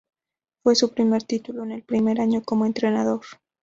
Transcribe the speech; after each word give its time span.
Fue 0.63 0.73
su 0.73 0.95
primer 0.95 1.21
título 1.21 1.61
en 1.63 1.73
el 1.73 1.83
primer 1.83 2.19
año 2.21 2.41
como 2.43 2.65
entrenador. 2.65 3.21